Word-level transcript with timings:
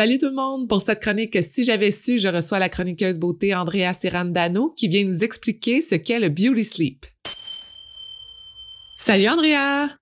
Salut 0.00 0.16
tout 0.16 0.30
le 0.30 0.34
monde! 0.34 0.66
Pour 0.66 0.80
cette 0.80 1.00
chronique 1.00 1.36
Si 1.42 1.62
j'avais 1.62 1.90
su, 1.90 2.16
je 2.16 2.28
reçois 2.28 2.58
la 2.58 2.70
chroniqueuse 2.70 3.18
beauté 3.18 3.54
Andrea 3.54 3.92
Serrandano 3.92 4.70
qui 4.70 4.88
vient 4.88 5.04
nous 5.04 5.22
expliquer 5.22 5.82
ce 5.82 5.94
qu'est 5.94 6.18
le 6.18 6.30
beauty 6.30 6.64
sleep. 6.64 7.04
Salut 8.96 9.28
Andrea! 9.28 9.94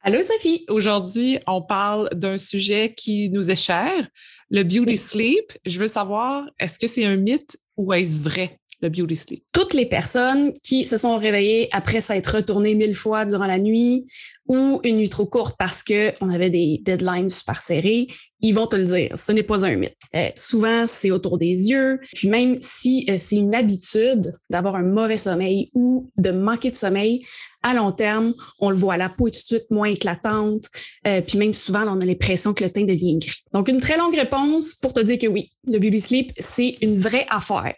Allô 0.00 0.22
Sophie! 0.22 0.64
Aujourd'hui, 0.70 1.38
on 1.46 1.60
parle 1.60 2.08
d'un 2.14 2.38
sujet 2.38 2.94
qui 2.96 3.28
nous 3.28 3.50
est 3.50 3.62
cher, 3.62 4.08
le 4.48 4.62
beauty 4.62 4.96
sleep. 4.96 5.52
Je 5.66 5.78
veux 5.78 5.86
savoir, 5.86 6.48
est-ce 6.58 6.78
que 6.78 6.86
c'est 6.86 7.04
un 7.04 7.16
mythe 7.16 7.58
ou 7.76 7.92
est-ce 7.92 8.22
vrai? 8.22 8.58
Le 8.82 8.88
beauty 8.88 9.16
sleep. 9.16 9.44
Toutes 9.52 9.74
les 9.74 9.86
personnes 9.86 10.52
qui 10.62 10.84
se 10.84 10.98
sont 10.98 11.16
réveillées 11.16 11.68
après 11.72 12.00
s'être 12.00 12.36
retournées 12.36 12.74
mille 12.74 12.94
fois 12.94 13.24
durant 13.24 13.46
la 13.46 13.58
nuit 13.58 14.06
ou 14.48 14.80
une 14.82 14.96
nuit 14.96 15.08
trop 15.08 15.24
courte 15.24 15.56
parce 15.56 15.82
qu'on 15.84 16.30
avait 16.30 16.50
des 16.50 16.80
deadlines 16.82 17.28
super 17.28 17.62
serrés, 17.62 18.08
ils 18.40 18.52
vont 18.52 18.66
te 18.66 18.74
le 18.74 18.84
dire. 18.84 19.16
Ce 19.16 19.30
n'est 19.30 19.44
pas 19.44 19.64
un 19.64 19.76
mythe. 19.76 19.96
Euh, 20.16 20.28
souvent, 20.34 20.86
c'est 20.88 21.12
autour 21.12 21.38
des 21.38 21.70
yeux. 21.70 22.00
Puis 22.12 22.28
même 22.28 22.58
si 22.58 23.06
euh, 23.08 23.14
c'est 23.18 23.36
une 23.36 23.54
habitude 23.54 24.32
d'avoir 24.50 24.74
un 24.74 24.82
mauvais 24.82 25.16
sommeil 25.16 25.70
ou 25.74 26.10
de 26.16 26.32
manquer 26.32 26.72
de 26.72 26.76
sommeil, 26.76 27.24
à 27.62 27.74
long 27.74 27.92
terme, 27.92 28.34
on 28.58 28.70
le 28.70 28.76
voit, 28.76 28.96
la 28.96 29.08
peau 29.08 29.28
est 29.28 29.30
tout 29.30 29.36
de 29.36 29.58
suite 29.60 29.70
moins 29.70 29.88
éclatante. 29.88 30.64
Euh, 31.06 31.20
puis 31.20 31.38
même 31.38 31.54
souvent, 31.54 31.86
on 31.86 32.00
a 32.00 32.04
l'impression 32.04 32.52
que 32.52 32.64
le 32.64 32.70
teint 32.70 32.84
devient 32.84 33.18
gris. 33.18 33.44
Donc, 33.52 33.68
une 33.68 33.80
très 33.80 33.96
longue 33.96 34.16
réponse 34.16 34.74
pour 34.74 34.92
te 34.92 35.00
dire 35.00 35.20
que 35.20 35.28
oui, 35.28 35.52
le 35.68 35.78
beauty 35.78 36.00
sleep, 36.00 36.32
c'est 36.38 36.76
une 36.82 36.98
vraie 36.98 37.26
affaire. 37.30 37.76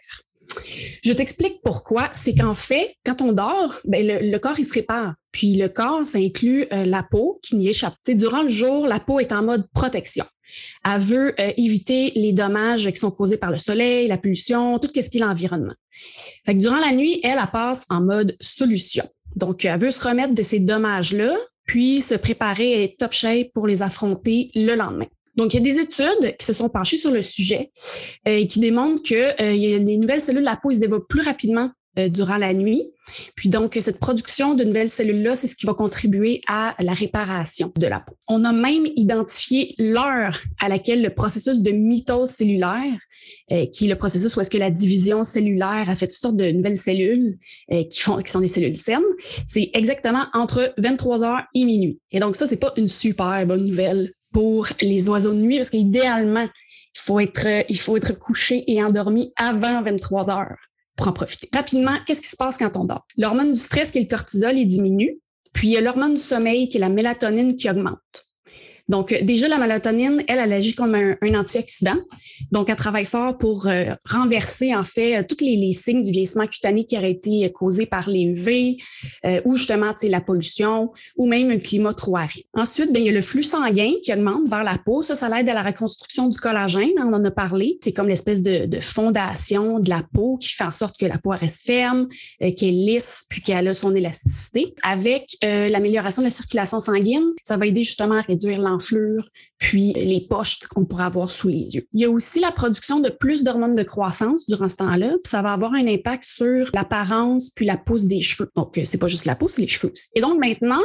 Je 1.03 1.11
t'explique 1.13 1.61
pourquoi. 1.63 2.11
C'est 2.13 2.35
qu'en 2.35 2.55
fait, 2.55 2.95
quand 3.05 3.21
on 3.21 3.31
dort, 3.31 3.79
ben 3.85 4.05
le, 4.05 4.37
corps, 4.37 4.59
il 4.59 4.65
se 4.65 4.73
répare. 4.73 5.13
Puis 5.31 5.55
le 5.55 5.69
corps, 5.69 6.05
ça 6.05 6.17
inclut 6.17 6.67
euh, 6.71 6.85
la 6.85 7.03
peau 7.03 7.39
qui 7.43 7.55
n'y 7.55 7.69
échappe. 7.69 7.95
durant 8.07 8.43
le 8.43 8.49
jour, 8.49 8.87
la 8.87 8.99
peau 8.99 9.19
est 9.19 9.31
en 9.31 9.43
mode 9.43 9.67
protection. 9.73 10.25
Elle 10.83 11.01
veut 11.01 11.39
euh, 11.39 11.51
éviter 11.57 12.11
les 12.15 12.33
dommages 12.33 12.89
qui 12.89 12.97
sont 12.97 13.11
causés 13.11 13.37
par 13.37 13.51
le 13.51 13.57
soleil, 13.57 14.07
la 14.07 14.17
pollution, 14.17 14.79
tout 14.79 14.89
ce 14.93 15.09
qui 15.09 15.17
est 15.17 15.21
l'environnement. 15.21 15.73
Durant 16.47 16.79
la 16.79 16.91
nuit, 16.91 17.19
elle, 17.23 17.39
elle 17.41 17.51
passe 17.51 17.85
en 17.89 18.01
mode 18.01 18.35
solution. 18.39 19.07
Donc, 19.35 19.65
elle 19.65 19.79
veut 19.79 19.91
se 19.91 20.07
remettre 20.07 20.33
de 20.33 20.43
ces 20.43 20.59
dommages-là, 20.59 21.35
puis 21.65 21.99
se 21.99 22.15
préparer 22.15 22.75
à 22.75 22.81
être 22.83 22.97
top 22.97 23.11
shape 23.11 23.51
pour 23.53 23.67
les 23.67 23.81
affronter 23.81 24.51
le 24.53 24.75
lendemain. 24.75 25.07
Donc, 25.35 25.53
il 25.53 25.57
y 25.57 25.59
a 25.59 25.63
des 25.63 25.79
études 25.79 26.37
qui 26.37 26.45
se 26.45 26.53
sont 26.53 26.69
penchées 26.69 26.97
sur 26.97 27.11
le 27.11 27.21
sujet 27.21 27.71
euh, 28.27 28.37
et 28.37 28.47
qui 28.47 28.59
démontrent 28.59 29.03
que 29.03 29.41
euh, 29.41 29.53
les 29.53 29.97
nouvelles 29.97 30.21
cellules 30.21 30.41
de 30.41 30.45
la 30.45 30.57
peau 30.57 30.71
se 30.71 30.79
développent 30.79 31.07
plus 31.07 31.21
rapidement 31.21 31.71
euh, 31.99 32.09
durant 32.09 32.37
la 32.37 32.53
nuit. 32.53 32.83
Puis 33.35 33.49
donc, 33.49 33.77
cette 33.79 33.99
production 33.99 34.53
de 34.53 34.63
nouvelles 34.63 34.89
cellules-là, 34.89 35.35
c'est 35.35 35.47
ce 35.47 35.55
qui 35.55 35.65
va 35.65 35.73
contribuer 35.73 36.41
à 36.47 36.73
la 36.79 36.93
réparation 36.93 37.71
de 37.77 37.87
la 37.87 37.99
peau. 37.99 38.13
On 38.27 38.43
a 38.45 38.51
même 38.51 38.87
identifié 38.95 39.75
l'heure 39.77 40.39
à 40.59 40.69
laquelle 40.69 41.03
le 41.03 41.11
processus 41.11 41.61
de 41.61 41.71
mitose 41.71 42.31
cellulaire, 42.31 42.99
qui 43.71 43.85
est 43.85 43.89
le 43.89 43.95
processus 43.95 44.35
où 44.35 44.41
est-ce 44.41 44.49
que 44.49 44.57
la 44.57 44.71
division 44.71 45.23
cellulaire 45.23 45.87
a 45.87 45.95
fait 45.95 46.07
toutes 46.07 46.15
sortes 46.15 46.35
de 46.35 46.49
nouvelles 46.49 46.75
cellules 46.75 47.37
qui, 47.69 48.01
font, 48.01 48.17
qui 48.17 48.31
sont 48.31 48.39
des 48.39 48.47
cellules 48.47 48.75
saines, 48.75 49.03
c'est 49.45 49.69
exactement 49.75 50.25
entre 50.33 50.73
23 50.79 51.23
heures 51.23 51.43
et 51.53 51.63
minuit. 51.63 51.99
Et 52.11 52.19
donc 52.19 52.35
ça, 52.35 52.47
c'est 52.47 52.57
pas 52.57 52.73
une 52.75 52.87
super 52.87 53.45
bonne 53.45 53.65
nouvelle 53.65 54.14
pour 54.35 54.67
les 54.81 55.07
oiseaux 55.07 55.31
de 55.31 55.39
nuit 55.39 55.55
parce 55.55 55.69
qu'idéalement, 55.69 56.45
il 57.07 57.79
faut 57.79 57.95
être, 57.95 58.19
couché 58.19 58.65
et 58.67 58.83
endormi 58.83 59.31
avant 59.37 59.81
23 59.81 60.29
heures 60.29 60.57
pour 60.97 61.07
en 61.07 61.13
profiter. 61.13 61.47
Rapidement, 61.53 61.95
qu'est-ce 62.05 62.19
qui 62.19 62.27
se 62.27 62.35
passe 62.35 62.57
quand 62.57 62.75
on 62.75 62.83
dort? 62.83 63.07
L'hormone 63.15 63.53
du 63.53 63.59
stress, 63.59 63.91
qui 63.91 63.99
est 63.99 64.01
le 64.01 64.09
cortisol, 64.09 64.57
il 64.57 64.67
diminue. 64.67 65.21
Puis 65.53 65.69
il 65.69 65.71
y 65.71 65.77
a 65.77 65.81
l'hormone 65.81 66.15
du 66.15 66.19
sommeil, 66.19 66.67
qui 66.67 66.75
est 66.75 66.81
la 66.81 66.89
mélatonine, 66.89 67.55
qui 67.55 67.69
augmente. 67.69 68.27
Donc, 68.87 69.11
euh, 69.11 69.19
déjà, 69.21 69.47
la 69.47 69.57
mélatonine, 69.57 70.23
elle, 70.27 70.39
elle 70.39 70.53
agit 70.53 70.75
comme 70.75 70.95
un, 70.95 71.15
antioxydant. 71.35 71.97
Donc, 72.51 72.69
elle 72.69 72.75
travaille 72.75 73.05
fort 73.05 73.37
pour 73.37 73.67
euh, 73.67 73.95
renverser, 74.05 74.75
en 74.75 74.83
fait, 74.83 75.17
euh, 75.17 75.23
tous 75.27 75.43
les, 75.43 75.73
signes 75.73 76.01
du 76.01 76.11
vieillissement 76.11 76.45
cutané 76.45 76.85
qui 76.85 76.97
auraient 76.97 77.11
été 77.11 77.51
causés 77.51 77.85
par 77.85 78.09
les 78.09 78.21
UV 78.21 78.77
ou 79.43 79.55
justement, 79.55 79.93
la 80.03 80.21
pollution 80.21 80.91
ou 81.17 81.27
même 81.27 81.49
un 81.49 81.57
climat 81.57 81.93
trop 81.93 82.17
aride. 82.17 82.43
Ensuite, 82.53 82.93
bien, 82.93 83.01
il 83.01 83.07
y 83.07 83.09
a 83.09 83.11
le 83.11 83.21
flux 83.21 83.43
sanguin 83.43 83.91
qui 84.03 84.13
augmente 84.13 84.47
vers 84.47 84.63
la 84.63 84.77
peau. 84.77 85.01
Ça, 85.01 85.15
ça 85.15 85.29
l'aide 85.29 85.49
à 85.49 85.53
la 85.53 85.63
reconstruction 85.63 86.27
du 86.27 86.37
collagène. 86.37 86.91
On 86.97 87.13
en 87.13 87.23
a 87.25 87.31
parlé. 87.31 87.77
C'est 87.83 87.91
comme 87.91 88.07
l'espèce 88.07 88.41
de, 88.41 88.65
de, 88.65 88.79
fondation 88.79 89.79
de 89.79 89.89
la 89.89 90.03
peau 90.13 90.37
qui 90.37 90.49
fait 90.49 90.63
en 90.63 90.71
sorte 90.71 90.97
que 90.97 91.05
la 91.05 91.17
peau 91.17 91.31
reste 91.31 91.65
ferme, 91.65 92.07
qu'elle 92.39 92.49
est 92.49 92.71
lisse, 92.71 93.25
puis 93.29 93.41
qu'elle 93.41 93.67
a 93.67 93.73
son 93.73 93.95
élasticité. 93.95 94.73
Avec 94.83 95.37
l'amélioration 95.41 96.21
de 96.21 96.27
la 96.27 96.31
circulation 96.31 96.79
sanguine, 96.79 97.27
ça 97.43 97.57
va 97.57 97.65
aider 97.65 97.83
justement 97.83 98.15
à 98.15 98.21
réduire 98.21 98.59
l'enfant 98.59 98.74
puis 99.57 99.93
les 99.93 100.25
poches 100.29 100.59
qu'on 100.69 100.85
pourrait 100.85 101.05
avoir 101.05 101.31
sous 101.31 101.47
les 101.47 101.75
yeux. 101.75 101.85
Il 101.93 101.99
y 101.99 102.05
a 102.05 102.09
aussi 102.09 102.39
la 102.39 102.51
production 102.51 102.99
de 102.99 103.09
plus 103.09 103.43
d'hormones 103.43 103.75
de 103.75 103.83
croissance 103.83 104.47
durant 104.47 104.69
ce 104.69 104.77
temps-là, 104.77 105.11
puis 105.23 105.29
ça 105.29 105.41
va 105.41 105.53
avoir 105.53 105.73
un 105.73 105.87
impact 105.87 106.23
sur 106.23 106.69
l'apparence 106.73 107.49
puis 107.49 107.65
la 107.65 107.77
pousse 107.77 108.05
des 108.05 108.21
cheveux. 108.21 108.49
Donc, 108.55 108.77
euh, 108.77 108.81
c'est 108.85 108.97
pas 108.97 109.07
juste 109.07 109.25
la 109.25 109.35
pousse, 109.35 109.53
c'est 109.53 109.61
les 109.61 109.67
cheveux. 109.67 109.93
Et 110.15 110.21
donc 110.21 110.39
maintenant, 110.39 110.81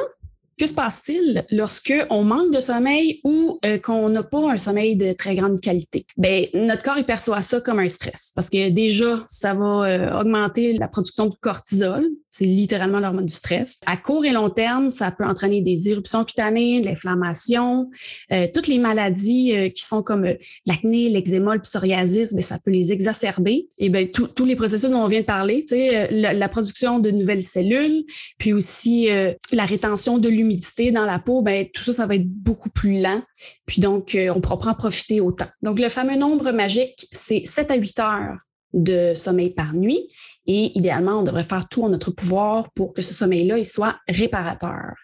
que 0.60 0.66
se 0.66 0.75
passe-t-il 0.75 1.47
lorsque 1.50 1.94
on 2.10 2.22
manque 2.22 2.53
de 2.53 2.60
sommeil 2.60 3.22
ou 3.25 3.59
euh, 3.65 3.78
qu'on 3.78 4.10
n'a 4.10 4.22
pas 4.22 4.53
un 4.53 4.59
sommeil 4.59 4.94
de 4.94 5.15
très 5.15 5.34
grande 5.34 5.59
qualité? 5.59 6.04
Ben, 6.19 6.48
notre 6.53 6.82
corps 6.82 6.98
il 6.98 7.04
perçoit 7.04 7.41
ça 7.41 7.62
comme 7.62 7.78
un 7.78 7.88
stress 7.88 8.32
parce 8.37 8.50
que 8.50 8.69
déjà, 8.69 9.25
ça 9.26 9.54
va 9.54 9.65
euh, 9.65 10.20
augmenter 10.20 10.75
la 10.75 10.87
production 10.87 11.28
de 11.28 11.34
cortisol, 11.41 12.06
c'est 12.31 12.44
littéralement 12.44 13.00
l'hormone 13.00 13.25
du 13.25 13.32
stress. 13.32 13.81
À 13.87 13.97
court 13.97 14.26
et 14.26 14.32
long 14.32 14.50
terme, 14.50 14.91
ça 14.91 15.10
peut 15.10 15.25
entraîner 15.25 15.62
des 15.62 15.88
éruptions 15.88 16.26
cutanées, 16.26 16.82
l'inflammation, 16.82 17.88
euh, 18.31 18.47
toutes 18.53 18.66
les 18.66 18.78
maladies 18.78 19.72
qui 19.75 19.82
sont 19.82 20.03
comme 20.03 20.26
l'acné, 20.66 21.09
l'eczéma, 21.09 21.54
le 21.54 21.62
psoriasis, 21.62 22.34
ben, 22.34 22.43
ça 22.43 22.59
peut 22.62 22.70
les 22.70 22.93
exacerber. 22.93 23.66
Et 23.78 23.88
ben 23.88 24.10
tous 24.10 24.44
les 24.44 24.56
processus 24.56 24.91
dont 24.91 25.04
on 25.04 25.09
vient 25.09 25.20
de 25.20 25.25
parler, 25.25 25.65
tu 25.66 25.76
sais, 25.76 26.09
la, 26.10 26.34
la, 26.34 26.49
production 26.50 26.99
de 26.99 27.10
nouvelles 27.10 27.43
cellules, 27.43 28.04
puis 28.38 28.53
aussi 28.53 29.09
la 29.53 29.65
rétention 29.65 30.19
de 30.19 30.28
l'humidité 30.28 30.50
dans 30.93 31.05
la 31.05 31.19
peau, 31.19 31.43
ben 31.43 31.66
tout 31.72 31.83
ça, 31.83 31.93
ça 31.93 32.06
va 32.06 32.15
être 32.16 32.28
beaucoup 32.28 32.71
plus 32.71 33.00
lent. 33.00 33.22
Puis 33.66 33.81
donc, 33.81 34.16
on 34.34 34.41
pourra 34.41 34.71
en 34.71 34.75
profiter 34.75 35.21
autant. 35.21 35.49
Donc, 35.62 35.78
le 35.78 35.88
fameux 35.88 36.16
nombre 36.16 36.50
magique, 36.53 37.06
c'est 37.12 37.43
7 37.44 37.71
à 37.71 37.77
8 37.77 37.99
heures 37.99 38.38
de 38.72 39.15
sommeil 39.15 39.50
par 39.50 39.75
nuit. 39.75 40.09
Et 40.47 40.77
idéalement, 40.78 41.21
on 41.21 41.22
devrait 41.22 41.44
faire 41.44 41.69
tout 41.69 41.84
en 41.84 41.88
notre 41.88 42.11
pouvoir 42.11 42.71
pour 42.72 42.94
que 42.94 43.03
ce 43.03 43.15
sommeil-là 43.15 43.59
il 43.59 43.66
soit 43.66 43.97
réparateur. 44.09 44.94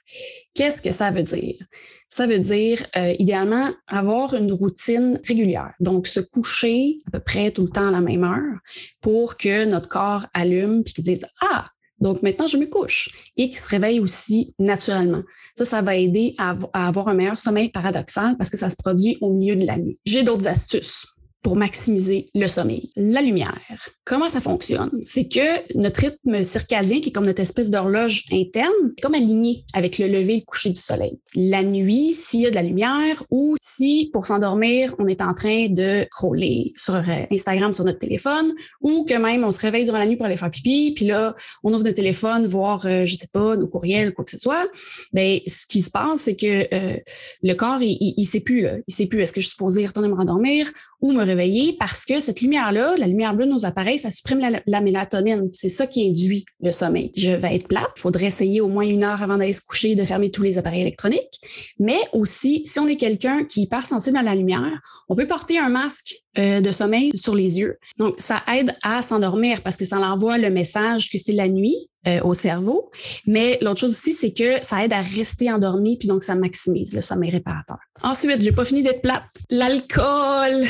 Qu'est-ce 0.54 0.82
que 0.82 0.90
ça 0.90 1.10
veut 1.10 1.22
dire? 1.22 1.56
Ça 2.08 2.26
veut 2.26 2.38
dire, 2.38 2.86
euh, 2.96 3.14
idéalement, 3.18 3.72
avoir 3.86 4.34
une 4.34 4.52
routine 4.52 5.20
régulière. 5.24 5.72
Donc, 5.80 6.06
se 6.06 6.20
coucher 6.20 6.98
à 7.08 7.10
peu 7.12 7.20
près 7.20 7.50
tout 7.50 7.62
le 7.62 7.70
temps 7.70 7.88
à 7.88 7.90
la 7.90 8.00
même 8.00 8.24
heure 8.24 8.58
pour 9.00 9.36
que 9.36 9.64
notre 9.64 9.88
corps 9.88 10.26
allume 10.32 10.82
puis 10.84 10.94
qu'il 10.94 11.04
dise, 11.04 11.26
ah, 11.42 11.66
donc 12.00 12.22
maintenant, 12.22 12.46
je 12.46 12.56
me 12.56 12.66
couche 12.66 13.10
et 13.36 13.48
qu'il 13.48 13.58
se 13.58 13.68
réveille 13.68 14.00
aussi 14.00 14.54
naturellement. 14.58 15.22
Ça, 15.54 15.64
ça 15.64 15.82
va 15.82 15.96
aider 15.96 16.34
à, 16.38 16.54
avoir 16.72 17.08
un 17.08 17.14
meilleur 17.14 17.38
sommeil 17.38 17.70
paradoxal 17.70 18.36
parce 18.36 18.50
que 18.50 18.56
ça 18.56 18.70
se 18.70 18.76
produit 18.76 19.16
au 19.20 19.32
milieu 19.32 19.56
de 19.56 19.66
la 19.66 19.78
nuit. 19.78 19.98
J'ai 20.04 20.22
d'autres 20.22 20.46
astuces 20.46 21.06
pour 21.46 21.54
maximiser 21.54 22.26
le 22.34 22.48
sommeil. 22.48 22.90
La 22.96 23.22
lumière. 23.22 23.60
Comment 24.04 24.28
ça 24.28 24.40
fonctionne? 24.40 24.90
C'est 25.04 25.28
que 25.28 25.78
notre 25.78 26.00
rythme 26.00 26.42
circadien, 26.42 27.00
qui 27.00 27.10
est 27.10 27.12
comme 27.12 27.24
notre 27.24 27.40
espèce 27.40 27.70
d'horloge 27.70 28.24
interne, 28.32 28.72
est 28.96 29.00
comme 29.00 29.14
aligné 29.14 29.64
avec 29.72 29.98
le 29.98 30.08
lever 30.08 30.32
et 30.32 30.36
le 30.38 30.44
coucher 30.44 30.70
du 30.70 30.80
soleil. 30.80 31.20
La 31.36 31.62
nuit, 31.62 32.14
s'il 32.14 32.40
y 32.40 32.46
a 32.48 32.50
de 32.50 32.56
la 32.56 32.64
lumière 32.64 33.22
ou 33.30 33.54
si 33.62 34.10
pour 34.12 34.26
s'endormir, 34.26 34.92
on 34.98 35.06
est 35.06 35.22
en 35.22 35.34
train 35.34 35.68
de 35.68 36.04
crawler 36.10 36.72
sur 36.74 36.96
euh, 36.96 37.26
Instagram 37.30 37.72
sur 37.72 37.84
notre 37.84 38.00
téléphone 38.00 38.52
ou 38.80 39.04
que 39.08 39.14
même 39.14 39.44
on 39.44 39.52
se 39.52 39.60
réveille 39.60 39.84
durant 39.84 39.98
la 39.98 40.06
nuit 40.06 40.16
pour 40.16 40.26
aller 40.26 40.36
faire 40.36 40.50
pipi, 40.50 40.94
puis 40.96 41.04
là, 41.04 41.36
on 41.62 41.72
ouvre 41.72 41.84
notre 41.84 41.94
téléphone, 41.94 42.44
voir, 42.44 42.84
euh, 42.86 43.04
je 43.04 43.14
sais 43.14 43.28
pas, 43.32 43.56
nos 43.56 43.68
courriels, 43.68 44.14
quoi 44.14 44.24
que 44.24 44.32
ce 44.32 44.38
soit, 44.38 44.66
ben 45.12 45.38
ce 45.46 45.64
qui 45.68 45.80
se 45.80 45.90
passe, 45.90 46.22
c'est 46.22 46.34
que 46.34 46.66
euh, 46.74 46.96
le 47.44 47.54
corps, 47.54 47.82
il, 47.82 48.14
il, 48.16 48.24
sait 48.24 48.40
plus, 48.40 48.62
là. 48.62 48.78
Il 48.88 48.92
sait 48.92 49.06
plus, 49.06 49.20
est-ce 49.20 49.32
que 49.32 49.40
je 49.40 49.46
suis 49.46 49.52
supposé 49.52 49.86
retourner 49.86 50.08
me 50.08 50.14
rendormir 50.14 50.72
ou 51.00 51.12
me 51.12 51.22
réveiller 51.22 51.35
parce 51.78 52.04
que 52.04 52.20
cette 52.20 52.40
lumière-là, 52.40 52.96
la 52.98 53.06
lumière 53.06 53.34
bleue 53.34 53.46
de 53.46 53.50
nos 53.50 53.64
appareils, 53.64 53.98
ça 53.98 54.10
supprime 54.10 54.40
la, 54.66 54.80
mélatonine. 54.80 55.48
C'est 55.52 55.68
ça 55.68 55.86
qui 55.86 56.08
induit 56.08 56.44
le 56.60 56.70
sommeil. 56.70 57.12
Je 57.16 57.30
vais 57.30 57.56
être 57.56 57.68
plate. 57.68 57.90
Il 57.96 58.00
faudrait 58.00 58.26
essayer 58.26 58.60
au 58.60 58.68
moins 58.68 58.84
une 58.84 59.04
heure 59.04 59.22
avant 59.22 59.38
d'aller 59.38 59.52
se 59.52 59.62
coucher 59.66 59.94
de 59.94 60.04
fermer 60.04 60.30
tous 60.30 60.42
les 60.42 60.58
appareils 60.58 60.82
électroniques. 60.82 61.40
Mais 61.78 61.98
aussi, 62.12 62.62
si 62.66 62.78
on 62.78 62.86
est 62.86 62.96
quelqu'un 62.96 63.44
qui 63.44 63.60
est 63.60 63.62
hyper 63.64 63.86
sensible 63.86 64.16
à 64.16 64.22
la 64.22 64.34
lumière, 64.34 64.80
on 65.08 65.16
peut 65.16 65.26
porter 65.26 65.58
un 65.58 65.68
masque 65.68 66.14
euh, 66.38 66.60
de 66.60 66.70
sommeil 66.70 67.10
sur 67.16 67.34
les 67.34 67.58
yeux. 67.58 67.78
Donc, 67.98 68.14
ça 68.18 68.42
aide 68.54 68.74
à 68.82 69.02
s'endormir 69.02 69.62
parce 69.62 69.76
que 69.76 69.84
ça 69.84 69.98
envoie 69.98 70.38
le 70.38 70.50
message 70.50 71.10
que 71.10 71.18
c'est 71.18 71.32
la 71.32 71.48
nuit 71.48 71.88
euh, 72.06 72.20
au 72.22 72.34
cerveau. 72.34 72.90
Mais 73.26 73.58
l'autre 73.62 73.80
chose 73.80 73.90
aussi, 73.90 74.12
c'est 74.12 74.32
que 74.32 74.62
ça 74.64 74.84
aide 74.84 74.92
à 74.92 75.00
rester 75.00 75.50
endormi, 75.50 75.96
puis 75.98 76.06
donc 76.06 76.22
ça 76.22 76.34
maximise 76.34 76.94
le 76.94 77.00
sommeil 77.00 77.30
réparateur. 77.30 77.78
Ensuite, 78.02 78.42
j'ai 78.42 78.52
pas 78.52 78.64
fini 78.64 78.82
d'être 78.82 79.02
plate. 79.02 79.24
L'alcool. 79.50 80.66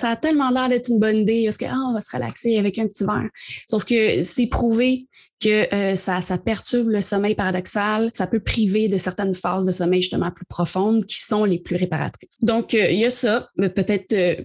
Ça 0.00 0.10
a 0.10 0.16
tellement 0.16 0.50
l'air 0.50 0.68
d'être 0.68 0.88
une 0.90 0.98
bonne 0.98 1.18
idée 1.18 1.44
parce 1.44 1.56
que 1.56 1.64
ah, 1.64 1.86
on 1.88 1.92
va 1.92 2.00
se 2.00 2.14
relaxer 2.14 2.56
avec 2.56 2.78
un 2.78 2.86
petit 2.86 3.04
verre. 3.04 3.28
Sauf 3.68 3.84
que 3.84 4.22
c'est 4.22 4.46
prouvé 4.46 5.08
que 5.40 5.72
euh, 5.72 5.94
ça, 5.94 6.20
ça 6.20 6.38
perturbe 6.38 6.88
le 6.88 7.00
sommeil 7.00 7.34
paradoxal, 7.34 8.10
ça 8.14 8.26
peut 8.26 8.40
priver 8.40 8.88
de 8.88 8.96
certaines 8.96 9.34
phases 9.34 9.66
de 9.66 9.70
sommeil 9.70 10.02
justement 10.02 10.30
plus 10.30 10.46
profondes 10.46 11.04
qui 11.04 11.20
sont 11.20 11.44
les 11.44 11.58
plus 11.58 11.76
réparatrices. 11.76 12.36
Donc, 12.42 12.74
euh, 12.74 12.90
il 12.90 12.98
y 12.98 13.04
a 13.04 13.10
ça, 13.10 13.48
peut-être 13.56 14.12
euh, 14.12 14.36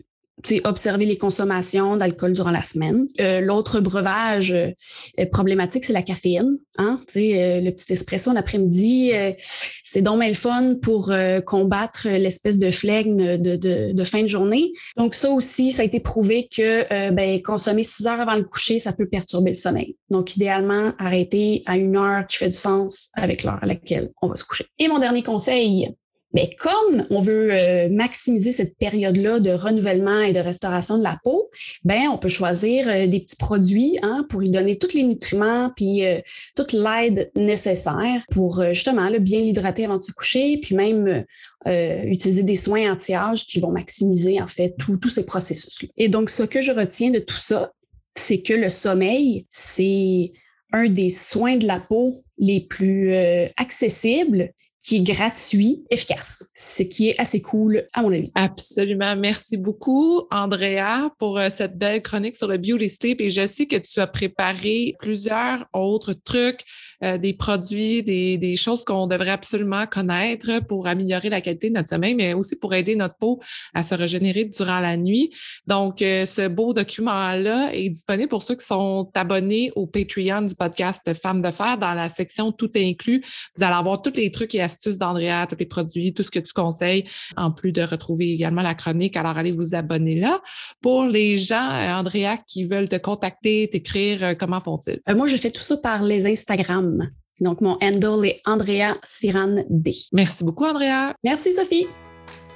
observer 0.66 1.06
les 1.06 1.18
consommations 1.18 1.96
d'alcool 1.98 2.34
durant 2.34 2.52
la 2.52 2.64
semaine. 2.64 3.06
Euh, 3.20 3.40
l'autre 3.42 3.80
breuvage 3.80 4.52
euh, 4.52 5.26
problématique, 5.32 5.86
c'est 5.86 5.94
la 5.94 6.02
caféine. 6.02 6.58
Hein? 6.78 7.00
Euh, 7.16 7.62
le 7.62 7.72
petit 7.72 7.94
espresso 7.94 8.32
en 8.32 8.36
après-midi, 8.36 9.12
c'est 9.38 10.02
donc 10.02 10.24
le 10.24 10.34
fun 10.34 10.76
pour 10.82 11.14
combattre 11.46 12.08
l'espèce 12.08 12.60
de 12.60 12.72
flegme 12.72 13.38
de, 13.38 13.56
de, 13.56 13.94
de, 13.94 14.04
fin 14.04 14.22
de 14.22 14.28
journée. 14.28 14.72
Donc 14.98 15.14
ça 15.14 15.30
aussi, 15.30 15.72
ça 15.72 15.82
a 15.82 15.86
été 15.86 16.00
prouvé 16.00 16.48
que 16.56 17.12
ben, 17.12 17.42
consommer 17.42 17.84
six 17.84 18.08
heures 18.08 18.20
avant 18.20 18.36
le 18.36 18.44
coucher, 18.44 18.80
ça 18.80 18.94
peut 18.94 19.08
perturber 19.08 19.52
le 19.52 19.56
sommeil. 19.56 19.98
Donc 20.10 20.36
idéalement, 20.36 20.94
arrêter 20.98 21.64
à 21.66 21.78
une 21.78 21.98
heure 21.98 22.26
qui 22.28 22.38
fait 22.38 22.50
du 22.50 22.56
sens 22.56 23.10
avec 23.14 23.44
l'heure 23.44 23.60
à 23.62 23.66
laquelle 23.66 24.12
on 24.22 24.28
va 24.28 24.36
se 24.36 24.46
coucher. 24.46 24.66
Et 24.80 24.88
mon 24.88 25.00
dernier 25.00 25.24
conseil, 25.24 25.90
mais 26.34 26.50
comme 26.58 27.06
on 27.12 27.22
veut 27.22 27.52
euh, 27.52 27.90
maximiser 27.90 28.52
cette 28.52 28.78
période-là 28.78 29.40
de 29.40 29.52
renouvellement 29.52 30.20
et 30.22 30.34
de 30.34 30.40
restauration 30.40 30.98
de 30.98 31.04
la 31.04 31.20
peau, 31.24 31.50
ben 31.84 32.08
on 32.12 32.18
peut 32.18 32.28
choisir 32.28 32.88
euh, 32.88 33.06
des 33.06 33.20
petits 33.20 33.36
produits 33.36 34.00
hein, 34.02 34.26
pour 34.30 34.44
y 34.44 34.50
donner 34.50 34.80
tous 34.80 34.96
les 34.96 35.04
nutriments 35.04 35.72
puis 35.76 36.06
euh, 36.06 36.20
toute 36.56 36.74
l'aide 36.74 37.32
nécessaire 37.36 38.24
pour 38.32 38.64
justement 38.74 39.10
bien 39.20 39.42
l'hydrater 39.42 39.86
avant 39.86 39.98
de 39.98 40.02
se 40.02 40.12
coucher, 40.12 40.58
puis 40.58 40.76
même 40.76 41.26
utiliser 41.66 42.44
des 42.44 42.56
soins 42.56 42.92
anti-âge 42.92 43.46
qui 43.46 43.60
vont 43.60 43.72
maximiser 43.72 44.42
en 44.42 44.48
fait 44.48 44.76
tous 44.78 45.10
ces 45.10 45.26
processus-là. 45.26 45.90
Et 45.98 46.10
donc 46.10 46.30
ce 46.30 46.44
que 46.44 46.62
je 46.62 46.72
retiens 46.72 47.12
de 47.12 47.20
tout 47.20 47.38
ça, 47.38 47.72
c'est 48.16 48.42
que 48.42 48.54
le 48.54 48.70
sommeil, 48.70 49.46
c'est 49.50 50.32
un 50.72 50.88
des 50.88 51.10
soins 51.10 51.58
de 51.58 51.68
la 51.68 51.80
peau 51.80 52.16
les 52.38 52.62
plus 52.62 53.14
accessibles 53.58 54.54
qui 54.84 54.98
est 54.98 55.02
gratuit, 55.02 55.82
efficace, 55.90 56.50
ce 56.56 56.84
qui 56.84 57.10
est 57.10 57.20
assez 57.20 57.42
cool 57.42 57.86
à 57.94 58.02
mon 58.02 58.12
avis. 58.12 58.32
Absolument. 58.36 59.16
Merci 59.16 59.56
beaucoup, 59.56 60.24
Andrea, 60.30 61.10
pour 61.18 61.40
euh, 61.40 61.48
cette 61.48 61.78
belle 61.78 62.02
chronique 62.02 62.36
sur 62.36 62.50
le 62.50 62.58
beauty 62.58 62.90
sleep. 62.90 63.22
Et 63.22 63.30
je 63.30 63.46
sais 63.46 63.66
que 63.66 63.78
tu 63.78 64.02
as 64.02 64.08
préparé 64.08 64.96
plusieurs 65.00 65.66
autres 65.72 66.12
trucs, 66.12 66.60
euh, 67.02 67.18
des 67.18 67.34
produits, 67.34 68.04
des, 68.04 68.38
des 68.38 68.58
choses 68.58 68.84
qu'on 68.84 69.08
devrait 69.08 69.30
absolument 69.30 69.86
connaître 69.88 70.60
pour 70.68 70.86
améliorer 70.86 71.30
la 71.30 71.40
qualité 71.40 71.70
de 71.70 71.76
notre 71.76 71.88
sommeil, 71.88 72.14
mais 72.14 72.34
aussi 72.34 72.58
pour 72.58 72.74
aider 72.74 72.98
notre 72.98 73.16
peau 73.16 73.40
à 73.74 73.84
se 73.84 73.96
régénérer 73.96 74.44
durant 74.44 74.82
la 74.82 74.98
nuit. 74.98 75.32
Donc, 75.66 76.02
euh, 76.02 76.26
ce 76.26 76.50
beau 76.50 76.74
document-là 76.74 77.74
est 77.74 77.90
disponible 77.90 78.28
pour 78.28 78.44
ceux 78.44 78.56
qui 78.56 78.66
sont 78.66 79.10
abonnés 79.16 79.72
au 79.78 79.88
Patreon 79.88 80.42
du 80.42 80.56
podcast 80.56 81.14
Femmes 81.14 81.42
de 81.42 81.52
Fer 81.52 81.78
dans 81.78 81.94
la 81.94 82.10
section 82.10 82.52
Tout 82.52 82.72
inclus. 82.76 83.24
Vous 83.56 83.64
allez 83.64 83.76
avoir 83.76 84.02
tous 84.02 84.18
les 84.18 84.30
trucs 84.30 84.54
et 84.56 84.62
astuces 84.62 84.73
d'Andrea, 84.98 85.48
tous 85.48 85.58
les 85.60 85.66
produits, 85.66 86.14
tout 86.14 86.24
ce 86.24 86.32
que 86.32 86.40
tu 86.40 86.54
conseilles, 86.54 87.06
en 87.38 87.52
plus 87.52 87.72
de 87.72 87.82
retrouver 87.82 88.32
également 88.32 88.62
la 88.62 88.76
chronique. 88.76 89.18
Alors, 89.18 89.38
allez 89.38 89.52
vous 89.52 89.76
abonner 89.76 90.16
là. 90.16 90.42
Pour 90.82 91.06
les 91.06 91.38
gens, 91.38 91.70
euh, 91.70 91.94
Andrea, 91.94 92.38
qui 92.48 92.66
veulent 92.66 92.90
te 92.90 92.98
contacter, 92.98 93.70
t'écrire, 93.72 94.24
euh, 94.24 94.34
comment 94.34 94.62
font-ils? 94.62 95.00
Euh, 95.10 95.16
moi, 95.16 95.28
je 95.28 95.36
fais 95.36 95.52
tout 95.52 95.62
ça 95.62 95.78
par 95.78 96.04
les 96.04 96.26
Instagram. 96.26 97.10
Donc, 97.40 97.62
mon 97.62 97.78
handle 97.82 98.26
est 98.26 98.40
Andrea 98.46 98.96
Siran 99.04 99.64
D. 99.70 99.96
Merci 100.12 100.44
beaucoup, 100.44 100.66
Andrea. 100.66 101.14
Merci, 101.24 101.52
Sophie. 101.52 101.88